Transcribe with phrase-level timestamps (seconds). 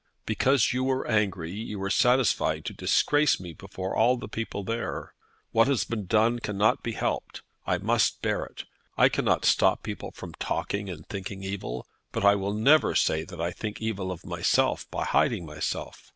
[0.25, 5.13] "Because you were angry, you were satisfied to disgrace me before all the people there.
[5.51, 7.43] What has been done cannot be helped.
[7.67, 8.63] I must bear it.
[8.97, 11.85] I cannot stop people from talking and thinking evil.
[12.11, 16.09] But I will never say that I think evil of myself by hiding myself.